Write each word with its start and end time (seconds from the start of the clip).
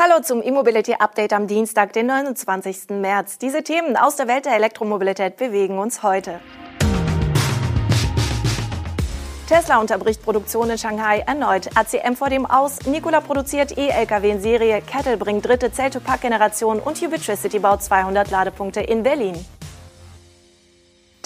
Hallo 0.00 0.22
zum 0.22 0.44
E-Mobility 0.44 0.94
Update 0.94 1.32
am 1.32 1.48
Dienstag, 1.48 1.92
den 1.92 2.06
29. 2.06 2.90
März. 2.90 3.36
Diese 3.38 3.64
Themen 3.64 3.96
aus 3.96 4.14
der 4.14 4.28
Welt 4.28 4.44
der 4.44 4.54
Elektromobilität 4.54 5.36
bewegen 5.36 5.80
uns 5.80 6.04
heute. 6.04 6.38
Tesla 9.48 9.80
unterbricht 9.80 10.22
Produktion 10.22 10.70
in 10.70 10.78
Shanghai 10.78 11.24
erneut. 11.26 11.70
ACM 11.74 12.14
vor 12.14 12.30
dem 12.30 12.46
Aus. 12.46 12.86
Nikola 12.86 13.20
produziert 13.20 13.76
E-Lkw 13.76 14.30
in 14.30 14.40
Serie. 14.40 14.82
Kettle 14.82 15.16
bringt 15.16 15.44
dritte 15.44 15.72
Cell-to-Pack-Generation 15.72 16.78
und 16.78 17.02
Ubitricity 17.02 17.58
baut 17.58 17.82
200 17.82 18.30
Ladepunkte 18.30 18.80
in 18.80 19.02
Berlin. 19.02 19.44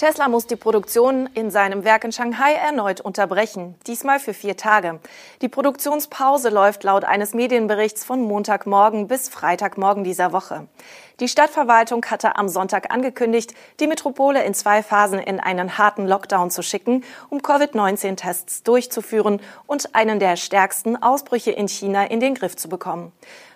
Tesla 0.03 0.27
muss 0.27 0.47
die 0.47 0.57
Produktion 0.57 1.29
in 1.33 1.49
seinem 1.49 1.85
Werk 1.85 2.03
in 2.03 2.11
Shanghai 2.11 2.55
erneut 2.55 2.99
unterbrechen, 2.99 3.75
diesmal 3.87 4.19
für 4.19 4.33
vier 4.33 4.57
Tage. 4.57 4.99
Die 5.41 5.47
Produktionspause 5.47 6.49
läuft 6.49 6.83
laut 6.83 7.05
eines 7.05 7.33
Medienberichts 7.33 8.03
von 8.03 8.21
Montagmorgen 8.21 9.07
bis 9.07 9.29
Freitagmorgen 9.29 10.03
dieser 10.03 10.33
Woche. 10.33 10.67
Die 11.21 11.29
Stadtverwaltung 11.29 12.03
hatte 12.07 12.35
am 12.35 12.49
Sonntag 12.49 12.91
angekündigt, 12.91 13.53
die 13.79 13.87
Metropole 13.87 14.43
in 14.43 14.53
zwei 14.53 14.83
Phasen 14.83 15.19
in 15.19 15.39
einen 15.39 15.77
harten 15.77 16.05
Lockdown 16.05 16.51
zu 16.51 16.63
schicken, 16.63 17.05
um 17.29 17.41
Covid-19-Tests 17.41 18.63
durchzuführen 18.63 19.39
und 19.67 19.95
einen 19.95 20.19
der 20.19 20.35
stärksten 20.35 21.01
Ausbrüche 21.01 21.51
in 21.51 21.69
China 21.69 22.03
in 22.03 22.19
den 22.19 22.35
Griff 22.35 22.57
zu 22.57 22.67
bekommen. 22.67 23.13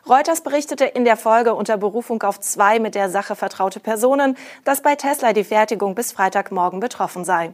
Reuters 0.10 0.40
berichtete 0.40 0.86
in 0.86 1.04
der 1.04 1.18
Folge 1.18 1.54
unter 1.54 1.76
Berufung 1.76 2.24
auf 2.24 2.40
zwei 2.40 2.80
mit 2.80 2.96
der 2.96 3.10
Sache 3.10 3.36
vertraute 3.36 3.82
Personen, 3.82 4.38
dass 4.64 4.82
bei 4.82 4.96
Tesla 4.96 5.34
die 5.34 5.44
Fertigung 5.44 5.96
bis 5.96 6.14
Freitagmorgen 6.14 6.80
betroffen 6.80 7.26
sei. 7.26 7.52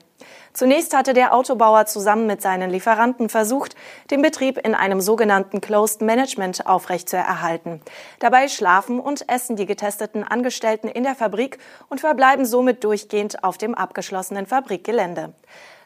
Zunächst 0.53 0.95
hatte 0.95 1.13
der 1.13 1.33
Autobauer 1.33 1.87
zusammen 1.87 2.27
mit 2.27 2.43
seinen 2.43 2.69
Lieferanten 2.69 3.29
versucht, 3.29 3.75
den 4.11 4.21
Betrieb 4.21 4.59
in 4.63 4.75
einem 4.75 5.01
sogenannten 5.01 5.61
Closed 5.61 6.01
Management 6.03 6.67
aufrechtzuerhalten. 6.67 7.81
Dabei 8.19 8.47
schlafen 8.47 8.99
und 8.99 9.27
essen 9.29 9.55
die 9.55 9.65
getesteten 9.65 10.23
Angestellten 10.23 10.87
in 10.87 11.03
der 11.03 11.15
Fabrik 11.15 11.57
und 11.89 12.01
verbleiben 12.01 12.45
somit 12.45 12.83
durchgehend 12.83 13.43
auf 13.43 13.57
dem 13.57 13.73
abgeschlossenen 13.73 14.45
Fabrikgelände. 14.45 15.33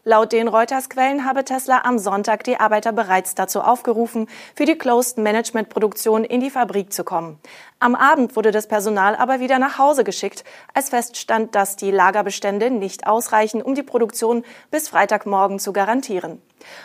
Laut 0.03 0.31
den 0.31 0.47
Reuters-Quellen 0.47 1.25
habe 1.25 1.43
Tesla 1.43 1.81
am 1.83 1.99
Sonntag 1.99 2.43
die 2.43 2.59
Arbeiter 2.59 2.91
bereits 2.91 3.35
dazu 3.35 3.61
aufgerufen, 3.61 4.27
für 4.55 4.65
die 4.65 4.77
Closed 4.77 5.17
Management 5.17 5.69
Produktion 5.69 6.23
in 6.23 6.39
die 6.41 6.49
Fabrik 6.49 6.93
zu 6.93 7.03
kommen. 7.03 7.39
Am 7.79 7.95
Abend 7.95 8.35
wurde 8.35 8.51
das 8.51 8.67
Personal 8.67 9.15
aber 9.15 9.39
wieder 9.39 9.59
nach 9.59 9.77
Hause 9.77 10.03
geschickt, 10.03 10.43
als 10.73 10.89
feststand, 10.89 11.55
dass 11.55 11.75
die 11.75 11.91
Lagerbestände 11.91 12.71
nicht 12.71 13.07
ausreichen, 13.07 13.61
um 13.61 13.75
die 13.75 13.83
Produktion 13.83 14.43
bis 14.71 14.89
Freitagmorgen 14.89 15.59
zu 15.59 15.73
garantieren. 15.73 16.41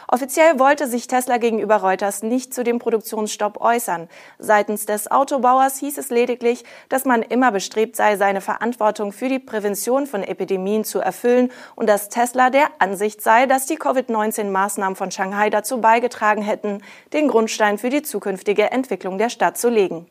Offiziell 0.09 0.59
wollte 0.59 0.87
sich 0.87 1.07
Tesla 1.07 1.39
gegenüber 1.39 1.77
Reuters 1.77 2.23
nicht 2.23 2.53
zu 2.53 2.65
dem 2.65 2.79
Produktionsstopp 2.79 3.61
äußern. 3.61 4.09
Seitens 4.39 4.87
des 4.87 5.11
Autobauers 5.11 5.79
hieß 5.79 5.99
es 5.99 6.11
lediglich, 6.11 6.65
dass 6.89 7.05
man 7.05 7.23
immer 7.23 7.53
bestrebt 7.53 7.97
sei, 7.97 8.17
seine 8.17 8.41
Verantwortung 8.41 9.13
für 9.13 9.29
die 9.29 9.39
Prävention 9.39 10.07
von 10.07 10.23
Epidemien 10.23 10.85
zu 10.85 11.01
erfüllen 11.01 11.51
und 11.75 11.89
dass 11.89 12.09
Tesla 12.09 12.51
der 12.51 12.69
Ansicht 12.79 13.23
sei, 13.23 13.47
dass 13.47 13.67
die 13.67 13.77
Covid-19-Maßnahmen 13.77 14.97
von 14.97 15.11
Shanghai 15.11 15.51
dazu 15.51 15.81
beigetragen 15.81 16.43
hätten, 16.43 16.83
den 17.13 17.29
Grundstein 17.29 17.79
für 17.79 17.91
die 17.91 18.03
zukünftige 18.03 18.71
Entwicklung 18.71 19.19
der 19.19 19.31
Stadt 19.31 19.57
zu 19.57 19.69
legen. 19.69 20.07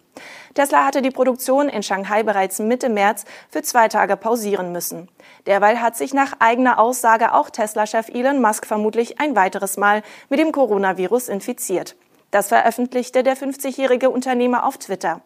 Tesla 0.54 0.86
hatte 0.86 1.02
die 1.02 1.12
Produktion 1.12 1.70
in 1.70 1.84
Shanghai 1.84 2.24
bereits 2.24 2.60
Mitte 2.60 2.90
März 2.90 3.26
für 3.50 3.62
zwei 3.62 3.88
Tage 3.88 4.18
pausieren 4.18 4.72
müssen. 4.72 5.08
Derweil 5.46 5.82
hat 5.82 5.96
sich 5.96 6.14
nach 6.14 6.34
eigener 6.40 6.80
Aussage 6.80 7.34
auch 7.34 7.50
Tesla-Chef 7.50 8.10
Elon 8.10 8.42
Musk 8.42 8.66
vermutlich 8.66 9.20
ein 9.20 9.36
weiteres 9.36 9.78
Mal 9.78 10.04
mit 10.30 10.40
dem 10.40 10.52
Coronavirus 10.52 11.30
infiziert. 11.30 11.96
Das 12.32 12.48
veröffentlichte 12.48 13.24
der 13.24 13.36
50-jährige 13.36 14.10
Unternehmer 14.10 14.66
auf 14.66 14.78
Twitter. 14.78 15.22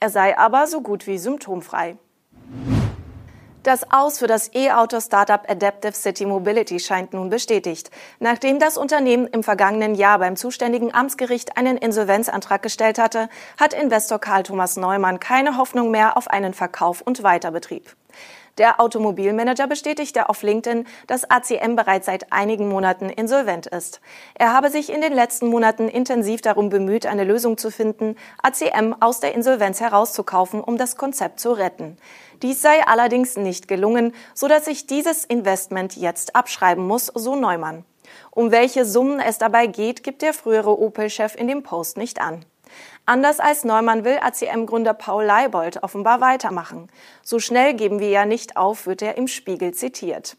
Er 0.00 0.10
sei 0.10 0.36
aber 0.36 0.66
so 0.66 0.80
gut 0.80 1.06
wie 1.06 1.18
symptomfrei. 1.18 1.96
Das 3.62 3.92
Aus 3.92 4.18
für 4.18 4.26
das 4.26 4.54
E-Auto-Startup 4.54 5.42
Adaptive 5.46 5.92
City 5.92 6.24
Mobility 6.24 6.80
scheint 6.80 7.12
nun 7.12 7.28
bestätigt. 7.28 7.90
Nachdem 8.18 8.58
das 8.58 8.78
Unternehmen 8.78 9.26
im 9.26 9.42
vergangenen 9.42 9.94
Jahr 9.94 10.18
beim 10.18 10.36
zuständigen 10.36 10.94
Amtsgericht 10.94 11.58
einen 11.58 11.76
Insolvenzantrag 11.76 12.62
gestellt 12.62 12.98
hatte, 12.98 13.28
hat 13.58 13.74
Investor 13.74 14.18
Karl 14.18 14.44
Thomas 14.44 14.78
Neumann 14.78 15.20
keine 15.20 15.58
Hoffnung 15.58 15.90
mehr 15.90 16.16
auf 16.16 16.28
einen 16.28 16.54
Verkauf 16.54 17.02
und 17.02 17.22
Weiterbetrieb. 17.22 17.94
Der 18.58 18.80
Automobilmanager 18.80 19.66
bestätigte 19.66 20.28
auf 20.28 20.42
LinkedIn, 20.42 20.86
dass 21.06 21.28
ACM 21.30 21.76
bereits 21.76 22.06
seit 22.06 22.32
einigen 22.32 22.68
Monaten 22.68 23.08
insolvent 23.08 23.66
ist. 23.66 24.00
Er 24.34 24.52
habe 24.52 24.70
sich 24.70 24.92
in 24.92 25.00
den 25.00 25.12
letzten 25.12 25.48
Monaten 25.48 25.88
intensiv 25.88 26.40
darum 26.40 26.68
bemüht, 26.68 27.06
eine 27.06 27.24
Lösung 27.24 27.56
zu 27.58 27.70
finden, 27.70 28.16
ACM 28.42 28.94
aus 29.00 29.20
der 29.20 29.34
Insolvenz 29.34 29.80
herauszukaufen, 29.80 30.60
um 30.60 30.76
das 30.76 30.96
Konzept 30.96 31.40
zu 31.40 31.52
retten. 31.52 31.96
Dies 32.42 32.62
sei 32.62 32.86
allerdings 32.86 33.36
nicht 33.36 33.68
gelungen, 33.68 34.14
so 34.34 34.48
dass 34.48 34.64
sich 34.64 34.86
dieses 34.86 35.24
Investment 35.24 35.96
jetzt 35.96 36.34
abschreiben 36.34 36.86
muss, 36.86 37.06
so 37.06 37.36
Neumann. 37.36 37.84
Um 38.30 38.50
welche 38.50 38.84
Summen 38.84 39.20
es 39.20 39.38
dabei 39.38 39.66
geht, 39.66 40.02
gibt 40.02 40.22
der 40.22 40.32
frühere 40.32 40.80
Opel-Chef 40.80 41.34
in 41.36 41.48
dem 41.48 41.62
Post 41.62 41.96
nicht 41.96 42.20
an. 42.20 42.44
Anders 43.10 43.40
als 43.40 43.64
Neumann 43.64 44.04
will 44.04 44.20
ACM-Gründer 44.22 44.94
Paul 44.94 45.24
Leibold 45.24 45.82
offenbar 45.82 46.20
weitermachen. 46.20 46.86
So 47.24 47.40
schnell 47.40 47.74
geben 47.74 47.98
wir 47.98 48.08
ja 48.08 48.24
nicht 48.24 48.56
auf, 48.56 48.86
wird 48.86 49.02
er 49.02 49.18
im 49.18 49.26
Spiegel 49.26 49.74
zitiert. 49.74 50.36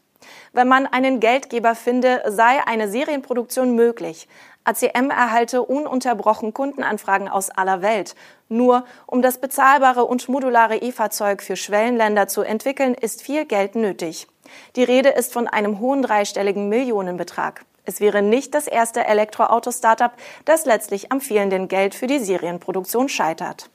Wenn 0.53 0.69
man 0.69 0.87
einen 0.87 1.19
Geldgeber 1.19 1.75
finde, 1.75 2.23
sei 2.29 2.65
eine 2.65 2.87
Serienproduktion 2.87 3.75
möglich. 3.75 4.29
ACM 4.63 5.09
erhalte 5.09 5.63
ununterbrochen 5.63 6.53
Kundenanfragen 6.53 7.27
aus 7.27 7.49
aller 7.49 7.81
Welt. 7.81 8.15
Nur 8.47 8.85
um 9.05 9.21
das 9.21 9.39
bezahlbare 9.39 10.05
und 10.05 10.29
modulare 10.29 10.77
E-Fahrzeug 10.77 11.41
für 11.41 11.57
Schwellenländer 11.57 12.29
zu 12.29 12.41
entwickeln, 12.41 12.93
ist 12.93 13.21
viel 13.21 13.43
Geld 13.43 13.75
nötig. 13.75 14.29
Die 14.77 14.85
Rede 14.85 15.09
ist 15.09 15.33
von 15.33 15.49
einem 15.49 15.81
hohen 15.81 16.03
dreistelligen 16.03 16.69
Millionenbetrag. 16.69 17.65
Es 17.85 17.99
wäre 17.99 18.21
nicht 18.21 18.53
das 18.53 18.67
erste 18.67 19.05
Elektroauto-Startup, 19.05 20.11
das 20.45 20.65
letztlich 20.65 21.11
am 21.11 21.21
fehlenden 21.21 21.67
Geld 21.67 21.95
für 21.95 22.07
die 22.07 22.19
Serienproduktion 22.19 23.09
scheitert. 23.09 23.69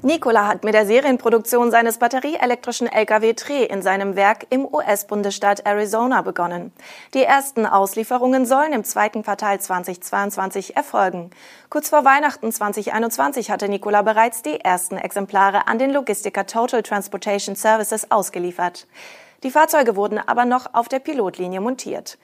Nikola 0.00 0.46
hat 0.46 0.62
mit 0.62 0.74
der 0.74 0.86
Serienproduktion 0.86 1.72
seines 1.72 1.98
batterieelektrischen 1.98 2.86
Lkw 2.86 3.34
Tre 3.34 3.64
in 3.64 3.82
seinem 3.82 4.14
Werk 4.14 4.46
im 4.48 4.64
US-Bundesstaat 4.64 5.66
Arizona 5.66 6.22
begonnen. 6.22 6.72
Die 7.14 7.24
ersten 7.24 7.66
Auslieferungen 7.66 8.46
sollen 8.46 8.72
im 8.72 8.84
zweiten 8.84 9.24
Quartal 9.24 9.60
2022 9.60 10.76
erfolgen. 10.76 11.30
Kurz 11.68 11.88
vor 11.88 12.04
Weihnachten 12.04 12.52
2021 12.52 13.50
hatte 13.50 13.68
Nikola 13.68 14.02
bereits 14.02 14.42
die 14.42 14.60
ersten 14.60 14.98
Exemplare 14.98 15.66
an 15.66 15.80
den 15.80 15.90
Logistiker 15.90 16.46
Total 16.46 16.84
Transportation 16.84 17.56
Services 17.56 18.08
ausgeliefert. 18.12 18.86
Die 19.42 19.50
Fahrzeuge 19.50 19.96
wurden 19.96 20.18
aber 20.18 20.44
noch 20.44 20.74
auf 20.74 20.88
der 20.88 21.00
Pilotlinie 21.00 21.60
montiert. 21.60 22.18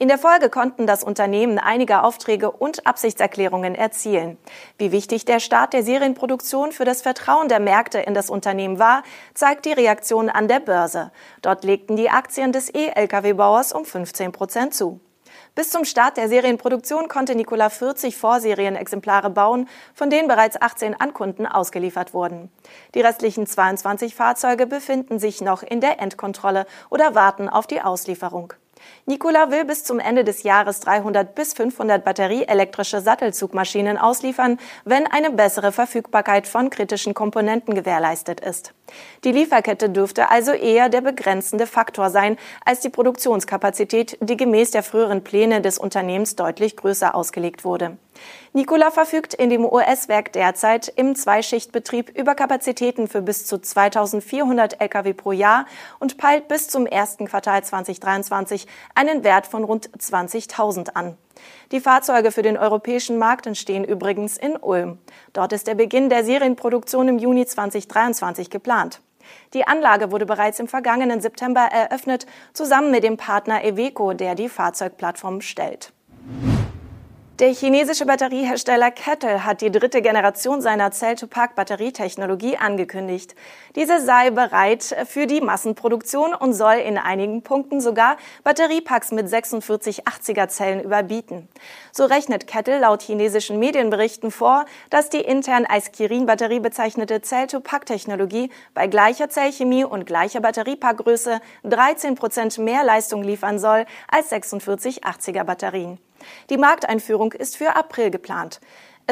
In 0.00 0.08
der 0.08 0.16
Folge 0.16 0.48
konnten 0.48 0.86
das 0.86 1.04
Unternehmen 1.04 1.58
einige 1.58 2.02
Aufträge 2.04 2.50
und 2.50 2.86
Absichtserklärungen 2.86 3.74
erzielen. 3.74 4.38
Wie 4.78 4.92
wichtig 4.92 5.26
der 5.26 5.40
Start 5.40 5.74
der 5.74 5.82
Serienproduktion 5.82 6.72
für 6.72 6.86
das 6.86 7.02
Vertrauen 7.02 7.48
der 7.48 7.60
Märkte 7.60 7.98
in 7.98 8.14
das 8.14 8.30
Unternehmen 8.30 8.78
war, 8.78 9.02
zeigt 9.34 9.66
die 9.66 9.74
Reaktion 9.74 10.30
an 10.30 10.48
der 10.48 10.60
Börse. 10.60 11.12
Dort 11.42 11.64
legten 11.64 11.96
die 11.96 12.08
Aktien 12.08 12.50
des 12.50 12.72
E-Lkw-Bauers 12.74 13.74
um 13.74 13.84
15 13.84 14.32
Prozent 14.32 14.72
zu. 14.72 15.00
Bis 15.54 15.68
zum 15.68 15.84
Start 15.84 16.16
der 16.16 16.30
Serienproduktion 16.30 17.08
konnte 17.08 17.34
Nikola 17.34 17.68
40 17.68 18.16
Vorserienexemplare 18.16 19.28
bauen, 19.28 19.68
von 19.92 20.08
denen 20.08 20.28
bereits 20.28 20.58
18 20.58 20.98
an 20.98 21.12
Kunden 21.12 21.44
ausgeliefert 21.44 22.14
wurden. 22.14 22.50
Die 22.94 23.02
restlichen 23.02 23.46
22 23.46 24.14
Fahrzeuge 24.14 24.66
befinden 24.66 25.18
sich 25.18 25.42
noch 25.42 25.62
in 25.62 25.82
der 25.82 26.00
Endkontrolle 26.00 26.64
oder 26.88 27.14
warten 27.14 27.50
auf 27.50 27.66
die 27.66 27.82
Auslieferung. 27.82 28.54
Nikola 29.06 29.50
will 29.50 29.64
bis 29.64 29.84
zum 29.84 29.98
Ende 29.98 30.24
des 30.24 30.42
Jahres 30.42 30.80
300 30.80 31.34
bis 31.34 31.54
500 31.54 32.04
batterieelektrische 32.04 33.00
Sattelzugmaschinen 33.00 33.98
ausliefern, 33.98 34.58
wenn 34.84 35.06
eine 35.06 35.30
bessere 35.30 35.72
Verfügbarkeit 35.72 36.46
von 36.46 36.70
kritischen 36.70 37.14
Komponenten 37.14 37.74
gewährleistet 37.74 38.40
ist. 38.40 38.72
Die 39.24 39.32
Lieferkette 39.32 39.90
dürfte 39.90 40.30
also 40.30 40.52
eher 40.52 40.88
der 40.88 41.00
begrenzende 41.00 41.66
Faktor 41.66 42.10
sein 42.10 42.36
als 42.64 42.80
die 42.80 42.88
Produktionskapazität, 42.88 44.18
die 44.20 44.36
gemäß 44.36 44.70
der 44.70 44.82
früheren 44.82 45.22
Pläne 45.22 45.60
des 45.60 45.78
Unternehmens 45.78 46.36
deutlich 46.36 46.76
größer 46.76 47.14
ausgelegt 47.14 47.64
wurde. 47.64 47.96
Nikola 48.52 48.90
verfügt 48.90 49.34
in 49.34 49.48
dem 49.48 49.64
US-Werk 49.64 50.32
derzeit 50.32 50.92
im 50.96 51.14
Zweischichtbetrieb 51.14 52.18
über 52.18 52.34
Kapazitäten 52.34 53.06
für 53.06 53.22
bis 53.22 53.46
zu 53.46 53.58
2400 53.58 54.80
Lkw 54.80 55.12
pro 55.12 55.32
Jahr 55.32 55.66
und 56.00 56.18
peilt 56.18 56.48
bis 56.48 56.68
zum 56.68 56.86
ersten 56.86 57.28
Quartal 57.28 57.62
2023 57.62 58.66
einen 58.94 59.22
Wert 59.22 59.46
von 59.46 59.62
rund 59.62 59.90
20.000 59.90 60.94
an. 60.94 61.16
Die 61.70 61.80
Fahrzeuge 61.80 62.32
für 62.32 62.42
den 62.42 62.58
europäischen 62.58 63.18
Markt 63.18 63.46
entstehen 63.46 63.84
übrigens 63.84 64.36
in 64.36 64.56
Ulm. 64.56 64.98
Dort 65.32 65.52
ist 65.52 65.68
der 65.68 65.76
Beginn 65.76 66.10
der 66.10 66.24
Serienproduktion 66.24 67.08
im 67.08 67.18
Juni 67.18 67.46
2023 67.46 68.50
geplant. 68.50 69.00
Die 69.54 69.66
Anlage 69.66 70.10
wurde 70.10 70.26
bereits 70.26 70.58
im 70.58 70.66
vergangenen 70.66 71.20
September 71.20 71.60
eröffnet, 71.60 72.26
zusammen 72.52 72.90
mit 72.90 73.04
dem 73.04 73.16
Partner 73.16 73.64
Eveco, 73.64 74.12
der 74.12 74.34
die 74.34 74.48
Fahrzeugplattform 74.48 75.40
stellt. 75.40 75.92
Der 77.40 77.54
chinesische 77.54 78.04
Batteriehersteller 78.04 78.90
Kettle 78.90 79.46
hat 79.46 79.62
die 79.62 79.70
dritte 79.70 80.02
Generation 80.02 80.60
seiner 80.60 80.90
Cell-to-Pack-Batterietechnologie 80.90 82.58
angekündigt. 82.58 83.34
Diese 83.76 83.98
sei 84.02 84.28
bereit 84.28 84.94
für 85.06 85.26
die 85.26 85.40
Massenproduktion 85.40 86.34
und 86.34 86.52
soll 86.52 86.74
in 86.74 86.98
einigen 86.98 87.40
Punkten 87.40 87.80
sogar 87.80 88.18
Batteriepacks 88.44 89.10
mit 89.12 89.28
4680er 89.28 90.48
Zellen 90.48 90.82
überbieten. 90.82 91.48
So 91.92 92.04
rechnet 92.04 92.46
Kettle 92.46 92.80
laut 92.80 93.00
chinesischen 93.00 93.58
Medienberichten 93.58 94.30
vor, 94.30 94.66
dass 94.90 95.08
die 95.08 95.22
intern 95.22 95.64
als 95.64 95.92
Kirin-Batterie 95.92 96.60
bezeichnete 96.60 97.22
Cell-to-Pack-Technologie 97.22 98.50
bei 98.74 98.86
gleicher 98.86 99.30
Zellchemie 99.30 99.84
und 99.84 100.04
gleicher 100.04 100.42
Batteriepackgröße 100.42 101.40
13 101.64 102.16
Prozent 102.16 102.58
mehr 102.58 102.84
Leistung 102.84 103.22
liefern 103.22 103.58
soll 103.58 103.86
als 104.08 104.30
4680er 104.30 105.44
Batterien. 105.44 105.98
Die 106.50 106.56
Markteinführung 106.56 107.32
ist 107.32 107.56
für 107.56 107.76
April 107.76 108.10
geplant. 108.10 108.60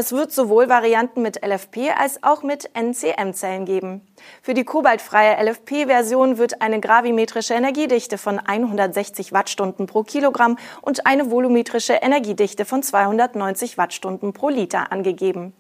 Es 0.00 0.12
wird 0.12 0.30
sowohl 0.30 0.68
Varianten 0.68 1.22
mit 1.22 1.44
LFP 1.44 1.90
als 1.98 2.22
auch 2.22 2.44
mit 2.44 2.70
NCM-Zellen 2.72 3.64
geben. 3.64 4.06
Für 4.42 4.54
die 4.54 4.62
kobaltfreie 4.62 5.42
LFP-Version 5.44 6.38
wird 6.38 6.62
eine 6.62 6.78
gravimetrische 6.78 7.54
Energiedichte 7.54 8.16
von 8.16 8.38
160 8.38 9.32
Wattstunden 9.32 9.86
pro 9.86 10.04
Kilogramm 10.04 10.56
und 10.82 11.04
eine 11.06 11.32
volumetrische 11.32 11.94
Energiedichte 11.94 12.64
von 12.64 12.84
290 12.84 13.76
Wattstunden 13.76 14.32
pro 14.32 14.50
Liter 14.50 14.92
angegeben. 14.92 15.52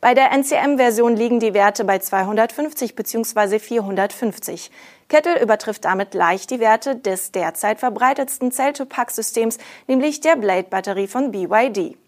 Bei 0.00 0.14
der 0.14 0.30
NCM-Version 0.32 1.16
liegen 1.16 1.40
die 1.40 1.54
Werte 1.54 1.84
bei 1.84 1.98
250 1.98 2.94
bzw. 2.94 3.58
450. 3.58 4.70
Kettle 5.12 5.42
übertrifft 5.42 5.84
damit 5.84 6.14
leicht 6.14 6.50
die 6.50 6.58
Werte 6.58 6.96
des 6.96 7.32
derzeit 7.32 7.80
verbreitetsten 7.80 8.50
Cell-to-Pack-Systems, 8.50 9.58
nämlich 9.86 10.20
der 10.20 10.36
Blade-Batterie 10.36 11.06
von 11.06 11.30
BYD. 11.32 11.98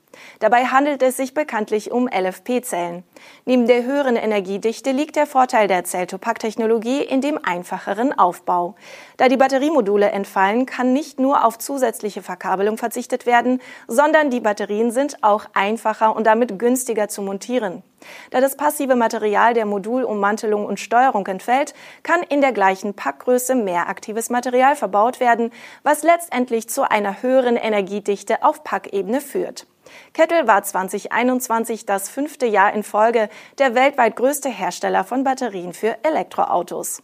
Dabei 0.40 0.66
handelt 0.66 1.02
es 1.02 1.16
sich 1.16 1.34
bekanntlich 1.34 1.90
um 1.92 2.08
LFP-Zellen. 2.08 3.04
Neben 3.44 3.66
der 3.66 3.84
höheren 3.84 4.16
Energiedichte 4.16 4.92
liegt 4.92 5.16
der 5.16 5.26
Vorteil 5.26 5.68
der 5.68 5.84
Cell-to-Pack-Technologie 5.84 7.02
in 7.02 7.20
dem 7.20 7.38
einfacheren 7.42 8.16
Aufbau. 8.18 8.74
Da 9.16 9.28
die 9.28 9.36
Batteriemodule 9.36 10.10
entfallen, 10.10 10.66
kann 10.66 10.92
nicht 10.92 11.20
nur 11.20 11.44
auf 11.44 11.58
zusätzliche 11.58 12.22
Verkabelung 12.22 12.78
verzichtet 12.78 13.26
werden, 13.26 13.60
sondern 13.88 14.30
die 14.30 14.40
Batterien 14.40 14.90
sind 14.90 15.22
auch 15.22 15.46
einfacher 15.54 16.14
und 16.14 16.26
damit 16.26 16.58
günstiger 16.58 17.08
zu 17.08 17.22
montieren. 17.22 17.82
Da 18.30 18.40
das 18.40 18.56
passive 18.56 18.96
Material 18.96 19.54
der 19.54 19.66
Modulummantelung 19.66 20.66
und 20.66 20.80
Steuerung 20.80 21.26
entfällt, 21.26 21.74
kann 22.02 22.22
in 22.22 22.40
der 22.40 22.52
gleichen 22.52 22.94
Packgröße 22.94 23.54
mehr 23.54 23.88
aktives 23.88 24.30
Material 24.30 24.76
verbaut 24.76 25.20
werden, 25.20 25.50
was 25.82 26.02
letztendlich 26.02 26.68
zu 26.68 26.88
einer 26.88 27.22
höheren 27.22 27.56
Energiedichte 27.56 28.42
auf 28.42 28.64
Packebene 28.64 29.20
führt. 29.20 29.66
Kettle 30.12 30.46
war 30.46 30.62
2021 30.62 31.86
das 31.86 32.08
fünfte 32.08 32.46
Jahr 32.46 32.72
in 32.72 32.82
Folge 32.82 33.28
der 33.58 33.74
weltweit 33.74 34.16
größte 34.16 34.48
Hersteller 34.48 35.04
von 35.04 35.24
Batterien 35.24 35.72
für 35.72 35.96
Elektroautos. 36.02 37.02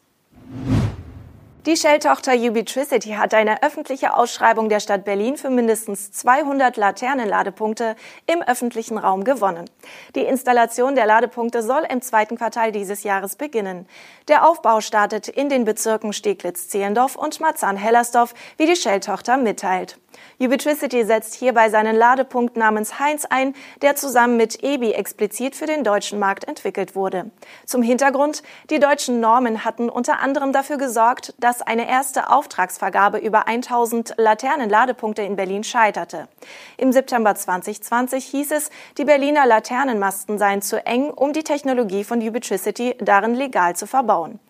Die 1.66 1.76
Shell-Tochter 1.76 2.32
Ubitricity 2.32 3.10
hat 3.10 3.34
eine 3.34 3.62
öffentliche 3.62 4.16
Ausschreibung 4.16 4.70
der 4.70 4.80
Stadt 4.80 5.04
Berlin 5.04 5.36
für 5.36 5.50
mindestens 5.50 6.10
200 6.10 6.78
Laternenladepunkte 6.78 7.96
im 8.26 8.40
öffentlichen 8.40 8.96
Raum 8.96 9.24
gewonnen. 9.24 9.68
Die 10.14 10.24
Installation 10.24 10.94
der 10.94 11.04
Ladepunkte 11.04 11.62
soll 11.62 11.82
im 11.90 12.00
zweiten 12.00 12.38
Quartal 12.38 12.72
dieses 12.72 13.02
Jahres 13.02 13.36
beginnen. 13.36 13.86
Der 14.28 14.48
Aufbau 14.48 14.80
startet 14.80 15.28
in 15.28 15.50
den 15.50 15.66
Bezirken 15.66 16.14
Steglitz-Zehlendorf 16.14 17.14
und 17.14 17.40
Marzahn-Hellersdorf, 17.40 18.32
wie 18.56 18.64
die 18.64 18.76
Shell-Tochter 18.76 19.36
mitteilt. 19.36 19.99
Ubitricity 20.38 21.04
setzt 21.04 21.34
hierbei 21.34 21.70
seinen 21.70 21.96
Ladepunkt 21.96 22.56
namens 22.56 22.98
Heinz 22.98 23.26
ein, 23.28 23.54
der 23.82 23.96
zusammen 23.96 24.36
mit 24.36 24.62
EBI 24.62 24.92
explizit 24.92 25.54
für 25.54 25.66
den 25.66 25.84
deutschen 25.84 26.18
Markt 26.18 26.48
entwickelt 26.48 26.94
wurde. 26.94 27.30
Zum 27.66 27.82
Hintergrund, 27.82 28.42
die 28.70 28.78
deutschen 28.78 29.20
Normen 29.20 29.64
hatten 29.64 29.88
unter 29.90 30.20
anderem 30.20 30.52
dafür 30.52 30.78
gesorgt, 30.78 31.34
dass 31.38 31.62
eine 31.62 31.88
erste 31.88 32.30
Auftragsvergabe 32.30 33.18
über 33.18 33.46
1000 33.46 34.14
Laternenladepunkte 34.16 35.22
in 35.22 35.36
Berlin 35.36 35.64
scheiterte. 35.64 36.28
Im 36.76 36.92
September 36.92 37.34
2020 37.34 38.24
hieß 38.24 38.50
es, 38.52 38.70
die 38.98 39.04
Berliner 39.04 39.46
Laternenmasten 39.46 40.38
seien 40.38 40.62
zu 40.62 40.84
eng, 40.86 41.10
um 41.10 41.32
die 41.32 41.44
Technologie 41.44 42.04
von 42.04 42.20
Ubitricity 42.20 42.96
darin 42.98 43.34
legal 43.34 43.76
zu 43.76 43.86
verbauen. 43.86 44.40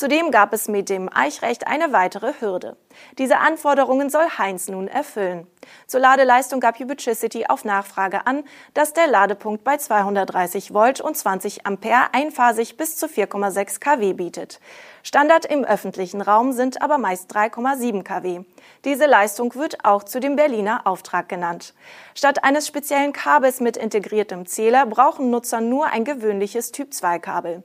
Zudem 0.00 0.30
gab 0.30 0.54
es 0.54 0.66
mit 0.66 0.88
dem 0.88 1.14
Eichrecht 1.14 1.66
eine 1.66 1.92
weitere 1.92 2.32
Hürde. 2.40 2.78
Diese 3.18 3.36
Anforderungen 3.36 4.08
soll 4.08 4.26
Heinz 4.38 4.66
nun 4.68 4.88
erfüllen. 4.88 5.46
Zur 5.86 6.00
Ladeleistung 6.00 6.58
gab 6.58 6.80
Ubitricity 6.80 7.44
auf 7.46 7.66
Nachfrage 7.66 8.26
an, 8.26 8.44
dass 8.72 8.94
der 8.94 9.08
Ladepunkt 9.08 9.62
bei 9.62 9.76
230 9.76 10.72
Volt 10.72 11.02
und 11.02 11.18
20 11.18 11.66
Ampere 11.66 12.14
einphasig 12.14 12.78
bis 12.78 12.96
zu 12.96 13.08
4,6 13.08 13.78
kW 13.78 14.14
bietet. 14.14 14.58
Standard 15.02 15.44
im 15.44 15.64
öffentlichen 15.66 16.22
Raum 16.22 16.54
sind 16.54 16.80
aber 16.80 16.96
meist 16.96 17.30
3,7 17.36 18.02
kW. 18.02 18.40
Diese 18.86 19.04
Leistung 19.04 19.54
wird 19.54 19.84
auch 19.84 20.04
zu 20.04 20.18
dem 20.18 20.34
Berliner 20.34 20.86
Auftrag 20.86 21.28
genannt. 21.28 21.74
Statt 22.14 22.42
eines 22.42 22.66
speziellen 22.66 23.12
Kabels 23.12 23.60
mit 23.60 23.76
integriertem 23.76 24.46
Zähler 24.46 24.86
brauchen 24.86 25.28
Nutzer 25.28 25.60
nur 25.60 25.88
ein 25.88 26.06
gewöhnliches 26.06 26.72
Typ-2-Kabel. 26.72 27.64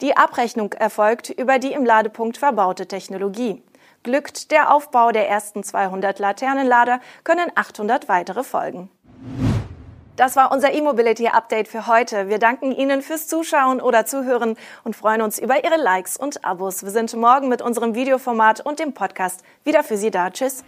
Die 0.00 0.16
Abrechnung 0.16 0.72
erfolgt 0.72 1.28
über 1.28 1.58
die 1.58 1.72
im 1.72 1.84
Ladepunkt 1.84 2.38
verbaute 2.38 2.86
Technologie. 2.86 3.62
Glückt 4.02 4.50
der 4.50 4.74
Aufbau 4.74 5.12
der 5.12 5.28
ersten 5.28 5.62
200 5.62 6.18
Laternenlader, 6.18 7.00
können 7.22 7.52
800 7.54 8.08
weitere 8.08 8.42
folgen. 8.42 8.88
Das 10.16 10.36
war 10.36 10.52
unser 10.52 10.72
E-Mobility 10.72 11.28
Update 11.28 11.68
für 11.68 11.86
heute. 11.86 12.28
Wir 12.28 12.38
danken 12.38 12.72
Ihnen 12.72 13.02
fürs 13.02 13.26
Zuschauen 13.26 13.80
oder 13.80 14.06
Zuhören 14.06 14.56
und 14.84 14.96
freuen 14.96 15.20
uns 15.20 15.38
über 15.38 15.64
Ihre 15.64 15.76
Likes 15.76 16.16
und 16.16 16.44
Abos. 16.44 16.82
Wir 16.82 16.90
sind 16.90 17.14
morgen 17.14 17.48
mit 17.48 17.60
unserem 17.60 17.94
Videoformat 17.94 18.60
und 18.60 18.78
dem 18.80 18.94
Podcast 18.94 19.42
wieder 19.64 19.82
für 19.82 19.98
Sie 19.98 20.10
da. 20.10 20.30
Tschüss. 20.30 20.64